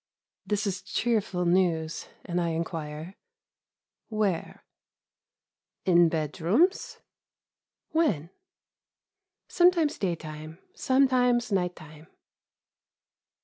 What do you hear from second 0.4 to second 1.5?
This is cheerful